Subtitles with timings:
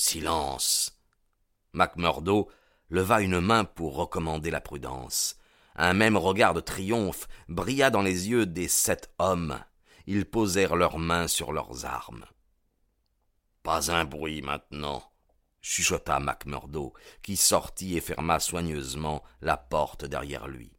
[0.00, 0.92] Silence.
[1.72, 2.48] Macmurdo
[2.88, 5.36] leva une main pour recommander la prudence.
[5.74, 9.58] Un même regard de triomphe brilla dans les yeux des sept hommes.
[10.06, 12.26] Ils posèrent leurs mains sur leurs armes.
[13.64, 15.02] Pas un bruit maintenant,
[15.62, 20.70] chuchota Macmurdo, qui sortit et ferma soigneusement la porte derrière lui.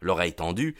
[0.00, 0.76] L'oreille tendue,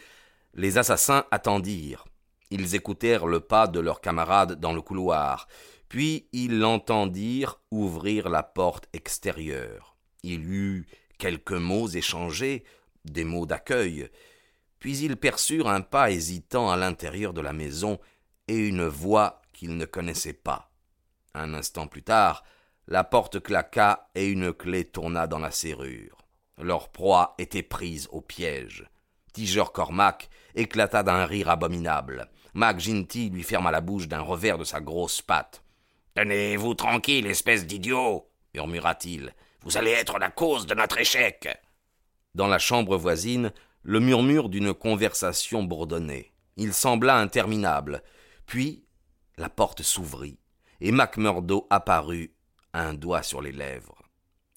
[0.53, 2.07] les assassins attendirent.
[2.51, 5.47] Ils écoutèrent le pas de leurs camarades dans le couloir,
[5.89, 9.97] puis ils l'entendirent ouvrir la porte extérieure.
[10.23, 10.87] Il eut
[11.19, 12.65] quelques mots échangés,
[13.05, 14.09] des mots d'accueil,
[14.79, 17.99] puis ils perçurent un pas hésitant à l'intérieur de la maison
[18.47, 20.71] et une voix qu'ils ne connaissaient pas.
[21.35, 22.45] Un instant plus tard,
[22.87, 26.27] la porte claqua et une clé tourna dans la serrure.
[26.59, 28.89] Leur proie était prise au piège.
[29.33, 32.29] Tiger Cormac éclata d'un rire abominable.
[32.55, 35.63] Mac Ginty lui ferma la bouche d'un revers de sa grosse patte.
[36.19, 39.33] Tenez-vous tranquille, espèce d'idiot, murmura-t-il.
[39.63, 41.49] Vous allez être la cause de notre échec.
[42.35, 43.53] Dans la chambre voisine,
[43.85, 46.33] le murmure d'une conversation bourdonnait.
[46.57, 48.03] Il sembla interminable.
[48.47, 48.83] Puis
[49.37, 50.41] la porte s'ouvrit,
[50.81, 52.35] et Macmurdo apparut,
[52.73, 54.03] un doigt sur les lèvres.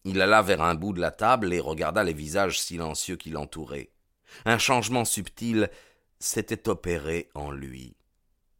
[0.03, 3.91] Il alla vers un bout de la table et regarda les visages silencieux qui l'entouraient.
[4.45, 5.69] Un changement subtil
[6.17, 7.95] s'était opéré en lui.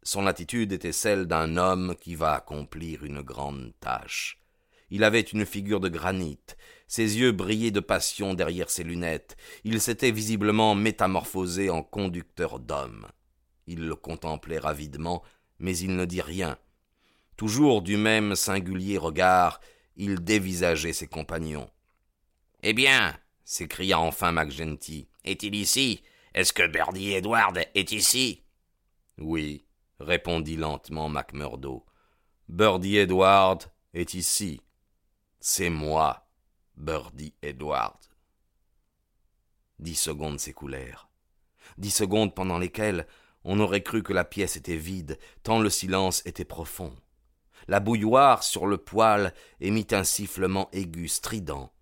[0.02, 4.38] Son attitude était celle d'un homme qui va accomplir une grande tâche.
[4.90, 6.40] Il avait une figure de granit,
[6.86, 13.06] ses yeux brillaient de passion derrière ses lunettes, il s'était visiblement métamorphosé en conducteur d'homme.
[13.66, 15.22] Il le contemplait ravidement,
[15.58, 16.58] mais il ne dit rien.
[17.36, 19.60] Toujours du même singulier regard,
[19.96, 21.70] il dévisageait ses compagnons.
[22.62, 26.02] Eh bien, s'écria enfin MacGenty, est-il ici?
[26.34, 28.42] Est-ce que Birdie Edward est ici?
[29.16, 29.64] Oui,
[30.02, 31.84] répondit lentement Macmurdo.
[32.48, 33.64] Birdie Edward
[33.94, 34.60] est ici.
[35.40, 36.26] C'est moi,
[36.76, 37.98] Birdie Edward.
[39.78, 41.08] Dix secondes s'écoulèrent.
[41.78, 43.06] Dix secondes pendant lesquelles
[43.44, 46.94] on aurait cru que la pièce était vide, tant le silence était profond.
[47.68, 51.72] La bouilloire sur le poêle émit un sifflement aigu, strident.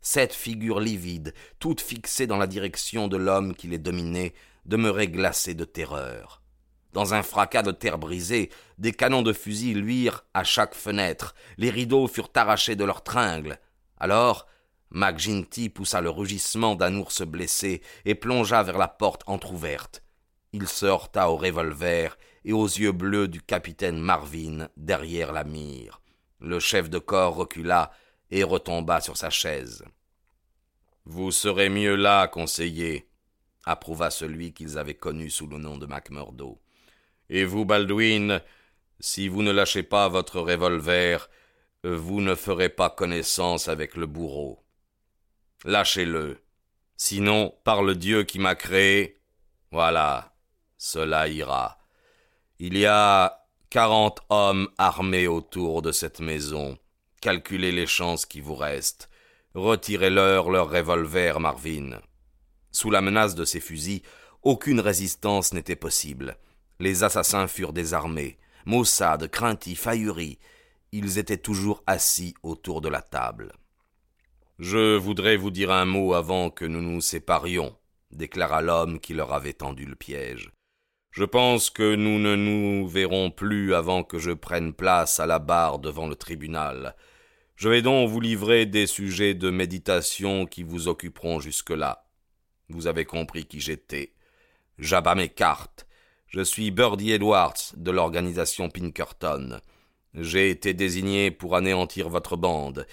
[0.00, 4.32] Sept figures livides, toutes fixées dans la direction de l'homme qui les dominait,
[4.64, 6.42] demeuraient glacées de terreur.
[6.92, 11.70] Dans un fracas de terre brisée, des canons de fusil luirent à chaque fenêtre, les
[11.70, 13.60] rideaux furent arrachés de leurs tringles.
[13.98, 14.46] Alors,
[14.90, 20.02] McGinty poussa le rugissement d'un ours blessé et plongea vers la porte entr'ouverte.
[20.52, 26.00] Il se heurta au revolver et aux yeux bleus du capitaine Marvin derrière la mire.
[26.40, 27.92] Le chef de corps recula
[28.32, 29.84] et retomba sur sa chaise.
[31.04, 33.08] Vous serez mieux là, conseiller,
[33.64, 36.60] approuva celui qu'ils avaient connu sous le nom de Macmurdo.
[37.30, 38.42] Et vous, Baldwin,
[38.98, 41.30] si vous ne lâchez pas votre revolver,
[41.84, 44.64] vous ne ferez pas connaissance avec le bourreau.
[45.64, 46.42] Lâchez-le.
[46.96, 49.20] Sinon, par le Dieu qui m'a créé,
[49.70, 50.34] voilà,
[50.76, 51.78] cela ira.
[52.58, 56.76] Il y a quarante hommes armés autour de cette maison.
[57.20, 59.08] Calculez les chances qui vous restent.
[59.54, 62.00] Retirez-leur leur revolver, Marvin.
[62.72, 64.02] Sous la menace de ces fusils,
[64.42, 66.36] aucune résistance n'était possible.
[66.80, 68.38] Les assassins furent désarmés.
[68.64, 70.38] Maussade, craintifs, ahuris,
[70.92, 73.52] ils étaient toujours assis autour de la table.
[74.58, 77.76] Je voudrais vous dire un mot avant que nous nous séparions,
[78.10, 80.52] déclara l'homme qui leur avait tendu le piège.
[81.10, 85.38] Je pense que nous ne nous verrons plus avant que je prenne place à la
[85.38, 86.96] barre devant le tribunal.
[87.56, 92.06] Je vais donc vous livrer des sujets de méditation qui vous occuperont jusque-là.
[92.70, 94.14] Vous avez compris qui j'étais.
[94.78, 95.86] J'abats mes cartes.
[96.30, 99.58] Je suis Birdie Edwards de l'organisation Pinkerton.
[100.14, 102.86] J'ai été désigné pour anéantir votre bande.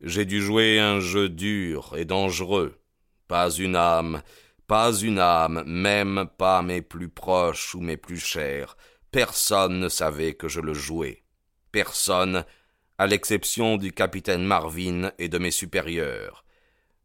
[0.00, 2.78] J'ai dû jouer un jeu dur et dangereux.
[3.26, 4.22] Pas une âme,
[4.68, 8.76] pas une âme, même pas mes plus proches ou mes plus chers.
[9.10, 11.24] Personne ne savait que je le jouais.
[11.72, 12.44] Personne,
[12.98, 16.44] à l'exception du capitaine Marvin et de mes supérieurs.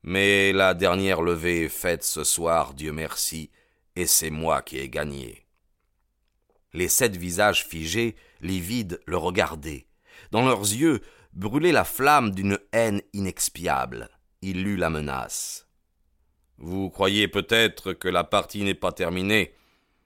[0.04, 3.50] Mais la dernière levée est faite ce soir, Dieu merci,
[3.96, 5.49] et c'est moi qui ai gagné.
[6.74, 9.88] Les sept visages figés, livides, le regardaient.
[10.32, 11.02] Dans leurs yeux
[11.34, 14.10] brûlait la flamme d'une haine inexpiable.
[14.42, 15.68] Il lut la menace.
[16.58, 19.54] Vous croyez peut-être que la partie n'est pas terminée.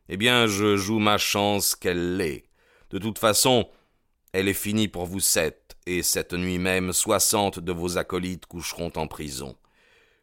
[0.08, 2.46] Eh bien, je joue ma chance qu'elle l'est.
[2.92, 3.68] De toute façon,
[4.34, 8.92] elle est finie pour vous sept, et cette nuit même soixante de vos acolytes coucheront
[8.96, 9.58] en prison.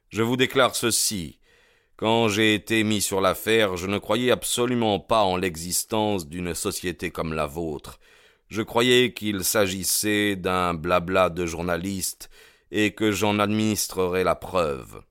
[0.08, 1.39] Je vous déclare ceci.
[2.00, 7.10] Quand j'ai été mis sur l'affaire, je ne croyais absolument pas en l'existence d'une société
[7.10, 8.00] comme la vôtre.
[8.48, 12.30] Je croyais qu'il s'agissait d'un blabla de journalistes
[12.70, 15.02] et que j'en administrerais la preuve.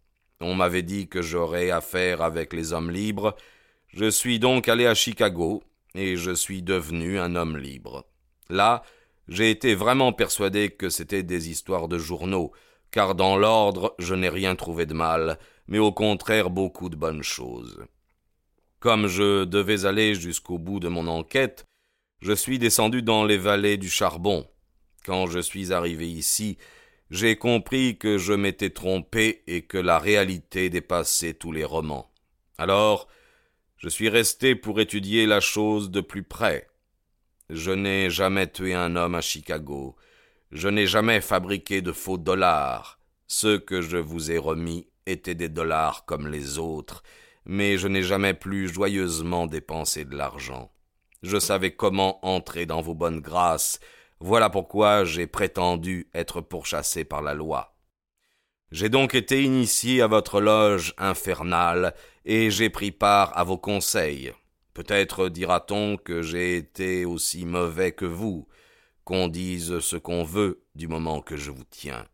[0.42, 3.36] On m'avait dit que j'aurais affaire avec les hommes libres.
[3.90, 5.62] Je suis donc allé à Chicago
[5.94, 8.08] et je suis devenu un homme libre.
[8.50, 8.82] Là,
[9.28, 12.52] j'ai été vraiment persuadé que c'était des histoires de journaux,
[12.90, 15.38] car dans l'ordre je n'ai rien trouvé de mal,
[15.70, 17.86] mais au contraire beaucoup de bonnes choses.
[18.80, 21.66] Comme je devais aller jusqu'au bout de mon enquête,
[22.22, 24.48] je suis descendu dans les vallées du charbon.
[25.06, 26.58] Quand je suis arrivé ici,
[27.12, 32.12] j'ai compris que je m'étais trompé et que la réalité dépassait tous les romans.
[32.58, 33.08] Alors,
[33.78, 36.68] je suis resté pour étudier la chose de plus près.
[37.50, 39.96] Je n'ai jamais tué un homme à Chicago.
[40.52, 43.00] Je n'ai jamais fabriqué de faux dollars.
[43.28, 47.04] Ceux que je vous ai remis étaient des dollars comme les autres,
[47.46, 50.72] mais je n'ai jamais plus joyeusement dépensé de l'argent.
[51.24, 53.80] Je savais comment entrer dans vos bonnes grâces,
[54.20, 57.76] voilà pourquoi j'ai prétendu être pourchassé par la loi.
[58.72, 61.96] J'ai donc été initié à votre loge infernale,
[62.26, 64.32] et j'ai pris part à vos conseils.
[64.74, 68.48] Peut-être dira-t-on que j'ai été aussi mauvais que vous,
[69.04, 72.06] qu'on dise ce qu'on veut du moment que je vous tiens.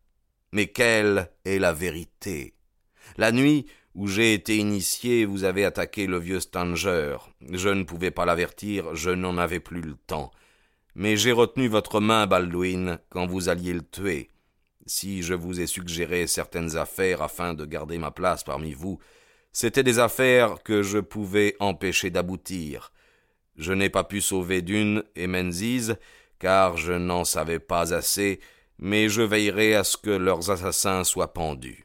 [0.53, 2.54] Mais quelle est la vérité?
[3.17, 7.17] La nuit où j'ai été initié, vous avez attaqué le vieux Stanger.
[7.51, 10.31] Je ne pouvais pas l'avertir, je n'en avais plus le temps.
[10.95, 14.29] Mais j'ai retenu votre main, Baldwin, quand vous alliez le tuer.
[14.85, 18.99] Si je vous ai suggéré certaines affaires afin de garder ma place parmi vous,
[19.57, 22.91] C'étaient des affaires que je pouvais empêcher d'aboutir.
[23.55, 25.93] Je n'ai pas pu sauver Dune et Menzies,
[26.39, 28.41] car je n'en savais pas assez,
[28.79, 31.84] mais je veillerai à ce que leurs assassins soient pendus.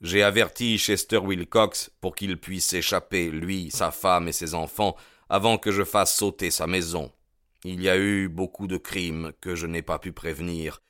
[0.00, 4.96] J'ai averti Chester Wilcox pour qu'il puisse échapper, lui, sa femme et ses enfants,
[5.28, 7.10] avant que je fasse sauter sa maison.
[7.64, 10.82] Il y a eu beaucoup de crimes que je n'ai pas pu prévenir,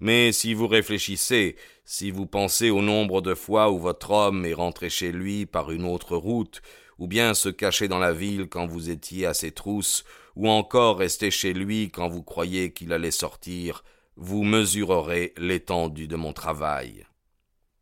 [0.00, 4.54] mais si vous réfléchissez, si vous pensez au nombre de fois où votre homme est
[4.54, 6.62] rentré chez lui par une autre route,
[6.98, 10.04] ou bien se cacher dans la ville quand vous étiez à ses trousses,
[10.36, 13.82] ou encore rester chez lui quand vous croyez qu'il allait sortir,
[14.16, 17.07] vous mesurerez l'étendue de mon travail.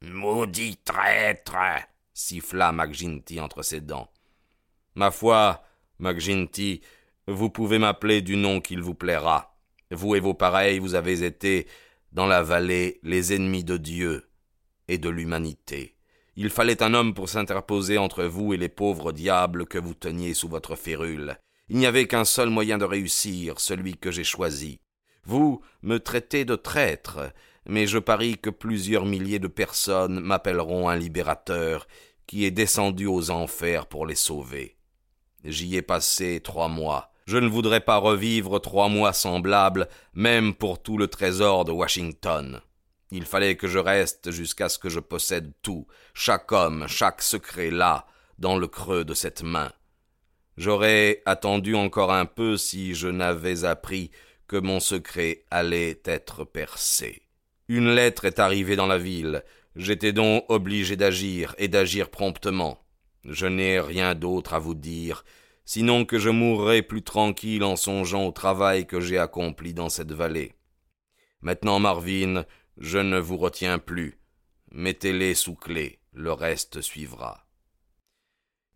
[0.03, 1.57] Maudit traître
[2.13, 4.11] siffla McGinty entre ses dents.
[4.95, 5.63] Ma foi,
[5.99, 6.83] McGinty,
[7.27, 9.57] vous pouvez m'appeler du nom qu'il vous plaira.
[9.91, 11.67] Vous et vos pareils, vous avez été
[12.13, 14.29] dans la vallée les ennemis de Dieu
[14.89, 15.97] et de l'humanité.
[16.37, 20.35] Il fallait un homme pour s'interposer entre vous et les pauvres diables que vous teniez
[20.35, 21.39] sous votre férule.
[21.69, 24.81] Il n'y avait qu'un seul moyen de réussir, celui que j'ai choisi.
[25.25, 27.33] Vous me traitez de traître,
[27.67, 31.87] mais je parie que plusieurs milliers de personnes m'appelleront un libérateur
[32.27, 34.77] qui est descendu aux enfers pour les sauver.
[35.45, 40.81] J'y ai passé trois mois, je ne voudrais pas revivre trois mois semblables, même pour
[40.81, 42.61] tout le trésor de Washington.
[43.11, 47.71] Il fallait que je reste jusqu'à ce que je possède tout, chaque homme, chaque secret
[47.71, 48.07] là,
[48.39, 49.73] dans le creux de cette main.
[50.57, 54.11] J'aurais attendu encore un peu si je n'avais appris
[54.47, 57.26] que mon secret allait être percé.
[57.69, 59.43] Une lettre est arrivée dans la ville.
[59.75, 62.79] J'étais donc obligé d'agir, et d'agir promptement.
[63.25, 65.25] Je n'ai rien d'autre à vous dire,
[65.65, 70.13] sinon que je mourrai plus tranquille en songeant au travail que j'ai accompli dans cette
[70.13, 70.53] vallée.
[71.41, 72.45] Maintenant, Marvin,
[72.79, 74.19] je ne vous retiens plus.
[74.71, 77.47] Mettez-les sous clé, le reste suivra.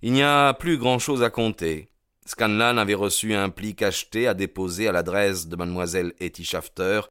[0.03, 1.91] Il n'y a plus grand-chose à compter.
[2.27, 7.03] Scanlan avait reçu un pli cacheté à déposer à l'adresse de mademoiselle Etty Shafter,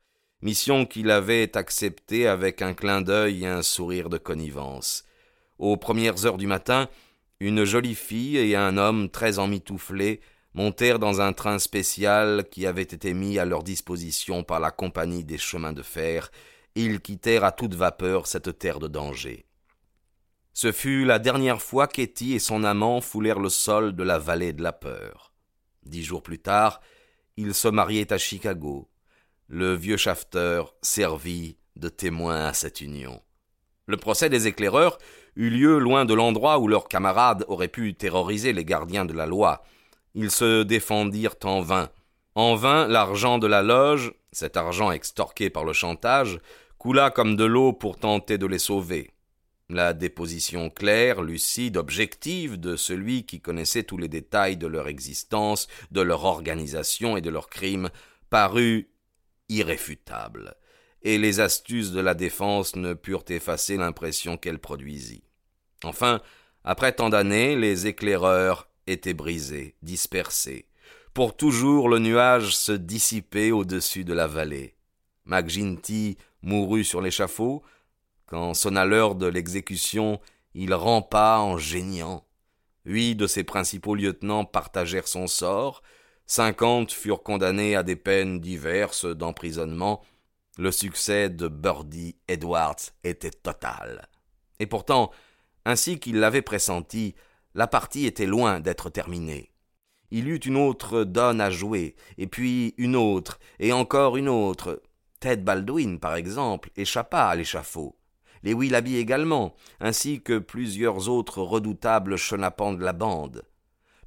[0.41, 5.03] mission qu'il avait acceptée avec un clin d'œil et un sourire de connivence.
[5.57, 6.87] Aux premières heures du matin,
[7.39, 10.21] une jolie fille et un homme très emmitouflé
[10.53, 15.23] montèrent dans un train spécial qui avait été mis à leur disposition par la compagnie
[15.23, 16.31] des chemins de fer,
[16.75, 19.45] et ils quittèrent à toute vapeur cette terre de danger.
[20.53, 24.53] Ce fut la dernière fois qu'Etty et son amant foulèrent le sol de la vallée
[24.53, 25.33] de la peur.
[25.85, 26.81] Dix jours plus tard,
[27.37, 28.88] ils se mariaient à Chicago.
[29.51, 33.19] Le vieux Shafter servit de témoin à cette union.
[33.87, 34.99] Le procès des éclaireurs
[35.35, 39.25] eut lieu loin de l'endroit où leurs camarades auraient pu terroriser les gardiens de la
[39.25, 39.63] loi.
[40.13, 41.89] Ils se défendirent en vain.
[42.35, 46.39] En vain, l'argent de la loge, cet argent extorqué par le chantage,
[46.77, 49.09] coula comme de l'eau pour tenter de les sauver.
[49.67, 55.67] La déposition claire, lucide, objective de celui qui connaissait tous les détails de leur existence,
[55.89, 57.89] de leur organisation et de leurs crimes
[58.29, 58.91] parut
[59.49, 60.55] irréfutable,
[61.01, 65.23] et les astuces de la défense ne purent effacer l'impression qu'elle produisit.
[65.83, 66.21] Enfin,
[66.63, 70.67] après tant d'années, les éclaireurs étaient brisés, dispersés.
[71.13, 74.75] Pour toujours le nuage se dissipait au-dessus de la vallée.
[75.25, 77.63] McGinty mourut sur l'échafaud.
[78.25, 80.19] Quand sonna l'heure de l'exécution,
[80.53, 82.25] il rampa en geignant.
[82.85, 85.81] Huit de ses principaux lieutenants partagèrent son sort.
[86.31, 90.03] Cinquante furent condamnés à des peines diverses d'emprisonnement.
[90.59, 94.07] Le succès de Birdie Edwards était total.
[94.59, 95.09] Et pourtant,
[95.65, 97.15] ainsi qu'il l'avait pressenti,
[97.55, 99.51] la partie était loin d'être terminée.
[100.11, 104.83] Il eut une autre donne à jouer, et puis une autre, et encore une autre.
[105.19, 107.97] Ted Baldwin, par exemple, échappa à l'échafaud.
[108.43, 113.41] Les Willoughby également, ainsi que plusieurs autres redoutables chenapans de la bande.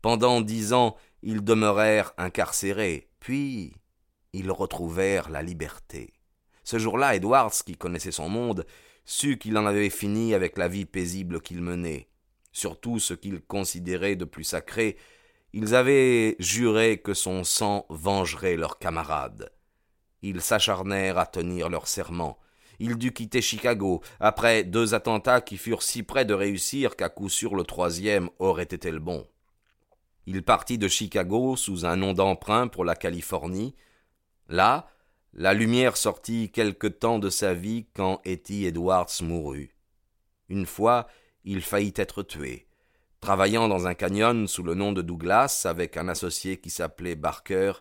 [0.02, 3.74] Pendant dix ans, ils demeurèrent incarcérés, puis
[4.32, 6.12] ils retrouvèrent la liberté.
[6.64, 8.66] Ce jour-là, Edwards, qui connaissait son monde,
[9.04, 12.08] sut qu'il en avait fini avec la vie paisible qu'il menait.
[12.52, 14.96] Surtout ce qu'il considérait de plus sacré,
[15.52, 19.52] ils avaient juré que son sang vengerait leurs camarades.
[20.22, 22.38] Ils s'acharnèrent à tenir leur serment.
[22.78, 27.28] Il dut quitter Chicago, après deux attentats qui furent si près de réussir qu'à coup
[27.28, 29.26] sûr le troisième aurait été le bon.
[30.26, 33.74] Il partit de Chicago sous un nom d'emprunt pour la Californie.
[34.48, 34.86] Là,
[35.32, 39.74] la lumière sortit quelque temps de sa vie quand Etty Edwards mourut.
[40.48, 41.08] Une fois,
[41.44, 42.66] il faillit être tué.
[43.20, 47.72] Travaillant dans un canyon sous le nom de Douglas avec un associé qui s'appelait Barker,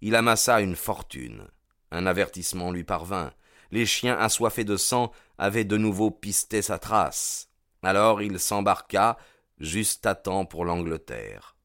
[0.00, 1.48] il amassa une fortune.
[1.90, 3.32] Un avertissement lui parvint.
[3.72, 7.50] Les chiens assoiffés de sang avaient de nouveau pisté sa trace.
[7.82, 9.16] Alors il s'embarqua,
[9.58, 11.56] juste à temps pour l'Angleterre.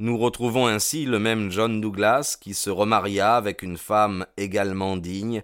[0.00, 5.42] Nous retrouvons ainsi le même John Douglas qui se remaria avec une femme également digne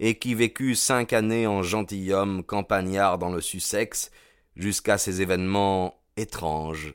[0.00, 4.10] et qui vécut cinq années en gentilhomme campagnard dans le Sussex
[4.56, 6.94] jusqu'à ces événements étranges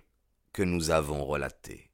[0.51, 1.86] que nous avons relatés.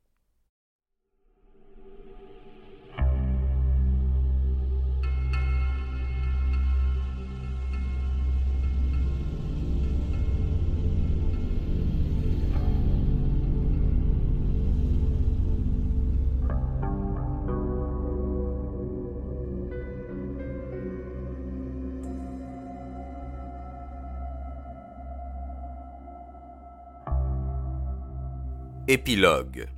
[28.90, 29.70] Épilogue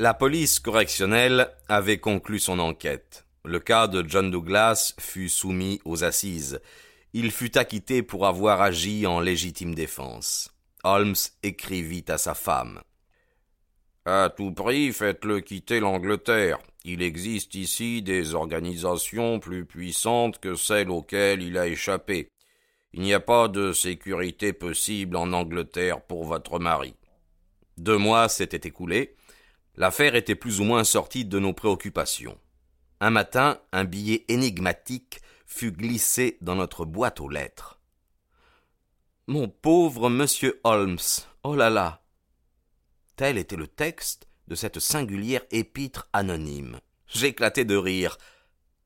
[0.00, 3.26] La police correctionnelle avait conclu son enquête.
[3.44, 6.60] Le cas de John Douglas fut soumis aux assises.
[7.12, 10.52] Il fut acquitté pour avoir agi en légitime défense.
[10.82, 12.80] Holmes écrivit à sa femme.
[14.04, 16.58] À tout prix, faites-le quitter l'Angleterre.
[16.84, 22.26] Il existe ici des organisations plus puissantes que celles auxquelles il a échappé.
[22.92, 26.96] Il n'y a pas de sécurité possible en Angleterre pour votre mari.
[27.76, 29.16] Deux mois s'étaient écoulés.
[29.76, 32.38] L'affaire était plus ou moins sortie de nos préoccupations.
[33.00, 37.80] Un matin, un billet énigmatique fut glissé dans notre boîte aux lettres.
[39.26, 40.98] Mon pauvre monsieur Holmes,
[41.42, 42.02] oh là là.
[43.16, 46.78] Tel était le texte de cette singulière épître anonyme.
[47.06, 48.18] J'éclatai de rire.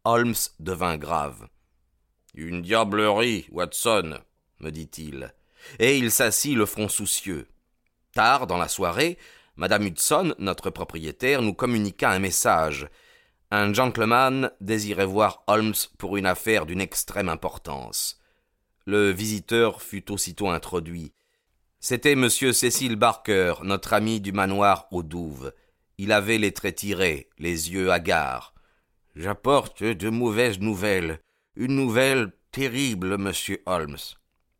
[0.04, 1.49] Holmes devint grave.
[2.35, 4.21] Une diablerie, Watson,
[4.61, 5.35] me dit-il,
[5.78, 7.49] et il s'assit le front soucieux.
[8.12, 9.19] Tard dans la soirée,
[9.57, 12.88] Madame Hudson, notre propriétaire, nous communiqua un message.
[13.50, 18.21] Un gentleman désirait voir Holmes pour une affaire d'une extrême importance.
[18.87, 21.12] Le visiteur fut aussitôt introduit.
[21.81, 22.29] C'était M.
[22.29, 25.53] Cécile Barker, notre ami du manoir aux Douves.
[25.99, 28.55] Il avait les traits tirés, les yeux hagards.
[29.17, 31.21] J'apporte de mauvaises nouvelles.
[31.57, 33.99] Une nouvelle terrible, monsieur Holmes.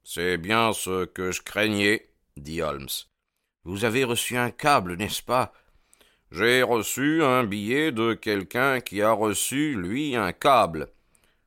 [0.03, 2.89] C'est bien ce que je craignais, dit Holmes.
[3.69, 5.53] Vous avez reçu un câble, n'est-ce pas?
[6.33, 10.89] J'ai reçu un billet de quelqu'un qui a reçu, lui, un câble.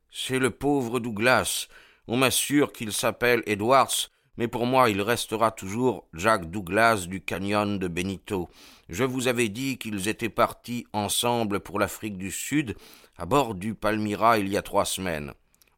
[0.08, 1.66] C'est le pauvre Douglas.
[2.06, 7.80] On m'assure qu'il s'appelle Edwards, mais pour moi il restera toujours Jack Douglas du canyon
[7.80, 8.48] de Benito.
[8.88, 12.76] Je vous avais dit qu'ils étaient partis ensemble pour l'Afrique du Sud,
[13.18, 15.32] à bord du Palmyra il y a trois semaines.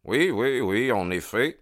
[0.04, 1.58] Oui, oui, oui, en effet.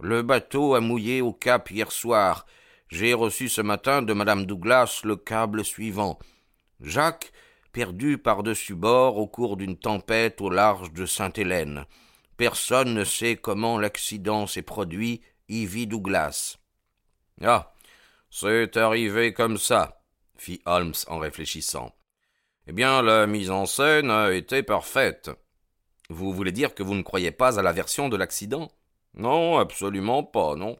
[0.00, 2.46] Le bateau a mouillé au cap hier soir.
[2.94, 6.16] J'ai reçu ce matin de madame Douglas le câble suivant.
[6.80, 7.32] Jacques,
[7.72, 11.86] perdu par-dessus bord au cours d'une tempête au large de Sainte-Hélène.
[12.36, 16.58] Personne ne sait comment l'accident s'est produit, Ivy Douglas.
[17.42, 17.74] Ah.
[18.30, 20.00] C'est arrivé comme ça,
[20.36, 21.92] fit Holmes en réfléchissant.
[22.68, 25.32] Eh bien, la mise en scène a été parfaite.
[26.10, 28.70] Vous voulez dire que vous ne croyez pas à la version de l'accident?
[29.14, 30.78] Non, absolument pas, non.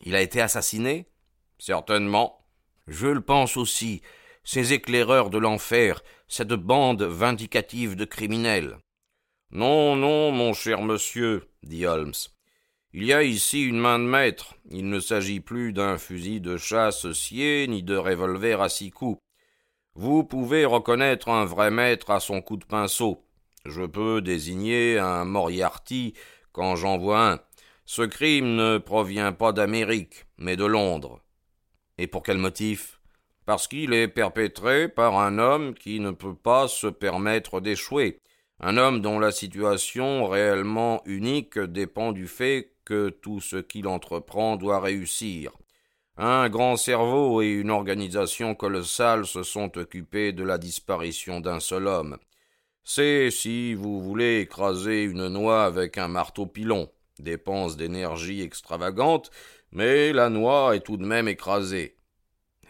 [0.00, 1.06] Il a été assassiné?
[1.58, 2.44] Certainement.
[2.86, 4.02] Je le pense aussi.
[4.44, 8.78] Ces éclaireurs de l'enfer, cette bande vindicative de criminels.
[9.50, 12.14] Non, non, mon cher monsieur, dit Holmes.
[12.94, 14.54] Il y a ici une main de maître.
[14.70, 19.20] Il ne s'agit plus d'un fusil de chasse scié ni de revolver à six coups.
[19.94, 23.24] Vous pouvez reconnaître un vrai maître à son coup de pinceau.
[23.64, 26.14] Je peux désigner un Moriarty
[26.52, 27.40] quand j'en vois un.
[27.84, 31.20] Ce crime ne provient pas d'Amérique, mais de Londres.
[31.98, 33.00] Et pour quel motif?
[33.44, 38.20] Parce qu'il est perpétré par un homme qui ne peut pas se permettre d'échouer,
[38.60, 44.56] un homme dont la situation réellement unique dépend du fait que tout ce qu'il entreprend
[44.56, 45.52] doit réussir.
[46.16, 51.86] Un grand cerveau et une organisation colossale se sont occupés de la disparition d'un seul
[51.86, 52.18] homme.
[52.82, 56.90] C'est, si vous voulez, écraser une noix avec un marteau pilon.
[57.20, 59.30] Dépense d'énergie extravagante,
[59.72, 61.96] mais la noix est tout de même écrasée.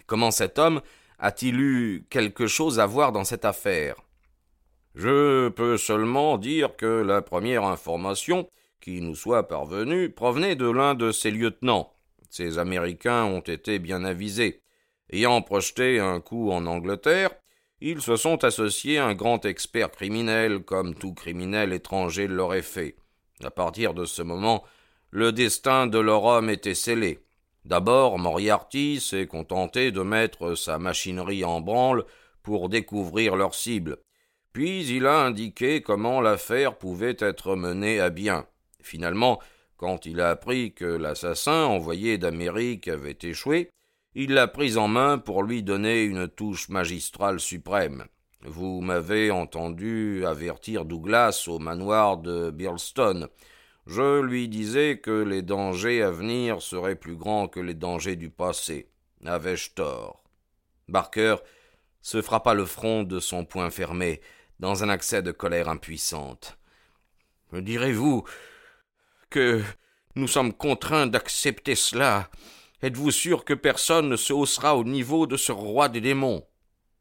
[0.06, 0.80] Comment cet homme
[1.18, 3.96] a-t-il eu quelque chose à voir dans cette affaire?
[4.94, 8.48] Je peux seulement dire que la première information
[8.80, 11.92] qui nous soit parvenu provenait de l'un de ses lieutenants.
[12.30, 14.62] Ces Américains ont été bien avisés.
[15.10, 17.30] Ayant projeté un coup en Angleterre,
[17.80, 22.96] ils se sont associés à un grand expert criminel, comme tout criminel étranger l'aurait fait.
[23.42, 24.64] À partir de ce moment,
[25.10, 27.20] le destin de leur homme était scellé.
[27.64, 32.04] D'abord, Moriarty s'est contenté de mettre sa machinerie en branle
[32.42, 33.98] pour découvrir leur cible.
[34.52, 38.46] Puis il a indiqué comment l'affaire pouvait être menée à bien.
[38.82, 39.38] Finalement,
[39.76, 43.70] quand il a appris que l'assassin envoyé d'Amérique avait échoué,
[44.14, 48.04] il l'a pris en main pour lui donner une touche magistrale suprême.
[48.42, 53.28] Vous m'avez entendu avertir Douglas au manoir de Birlstone.
[53.88, 58.28] Je lui disais que les dangers à venir seraient plus grands que les dangers du
[58.28, 58.90] passé.
[59.24, 60.22] Avais-je tort?
[60.88, 61.36] Barker
[62.02, 64.20] se frappa le front de son poing fermé,
[64.60, 66.58] dans un accès de colère impuissante.
[67.50, 68.24] Me direz-vous
[69.30, 69.62] que
[70.16, 72.28] nous sommes contraints d'accepter cela?
[72.82, 76.46] Êtes-vous sûr que personne ne se haussera au niveau de ce roi des démons?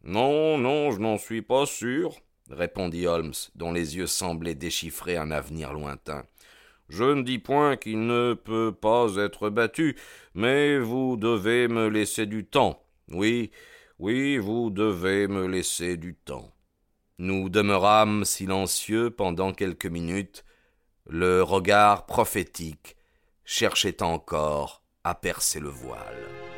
[0.05, 2.15] Non, non, je n'en suis pas sûr,
[2.49, 6.23] répondit Holmes, dont les yeux semblaient déchiffrer un avenir lointain.
[6.89, 9.97] Je ne dis point qu'il ne peut pas être battu,
[10.33, 12.83] mais vous devez me laisser du temps.
[13.09, 13.51] Oui,
[13.99, 16.53] oui, vous devez me laisser du temps.
[17.19, 20.45] Nous demeurâmes silencieux pendant quelques minutes,
[21.09, 22.95] le regard prophétique
[23.43, 26.56] cherchait encore à percer le voile.